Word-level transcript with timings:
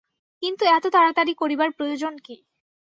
কিন্তু 0.43 0.63
এত 0.67 0.85
তাড়াতাড়ি 0.93 1.33
করিবার 1.33 1.69
প্রয়োজন 1.71 2.13
কী? 2.17 2.35